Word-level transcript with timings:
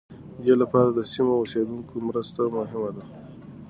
دې 0.43 0.53
لپاره 0.61 0.89
د 0.93 0.99
سیمو 1.11 1.33
اوسېدونکو 1.39 1.95
مرسته 2.07 2.41
مهمه 2.57 2.91
ده. 2.95 3.03